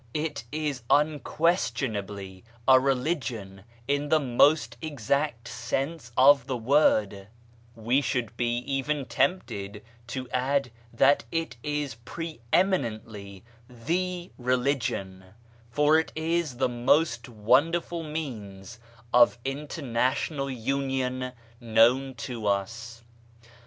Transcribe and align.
It 0.15 0.45
is 0.51 0.81
unques 0.89 1.29
tionably 1.73 2.41
a 2.67 2.79
religion, 2.79 3.65
in 3.87 4.09
the 4.09 4.19
most 4.19 4.75
exact 4.81 5.47
sense 5.47 6.11
of 6.17 6.47
the 6.47 6.57
word; 6.57 7.27
we 7.75 8.01
should 8.01 8.35
be 8.35 8.57
even 8.65 9.05
tempted 9.05 9.83
to 10.07 10.27
add 10.31 10.71
that 10.91 11.25
it 11.31 11.55
is 11.61 11.97
pre 12.03 12.39
eminently 12.51 13.43
The 13.69 14.31
Religion, 14.39 15.23
for 15.69 15.99
it 15.99 16.11
is 16.15 16.57
the 16.57 16.67
most 16.67 17.29
wonderful 17.29 18.01
means 18.01 18.79
of 19.13 19.37
international 19.45 20.49
union 20.49 21.31
known 21.59 22.15
to 22.15 22.47
us. 22.47 23.03